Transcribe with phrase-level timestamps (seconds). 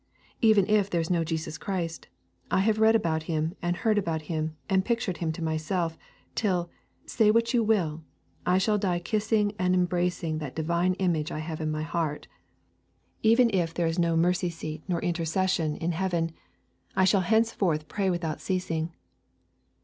[0.41, 2.07] Even if there is no Jesus Christ,
[2.49, 5.95] I have read about Him and heard about Him and pictured Him to myself,
[6.33, 6.71] till,
[7.05, 8.03] say what you will,
[8.43, 12.27] I shall die kissing and embracing that Divine Image I have in my heart.
[13.21, 16.31] Even if there is neither mercy seat nor intercession in heaven,
[16.95, 18.95] I shall henceforth pray without ceasing.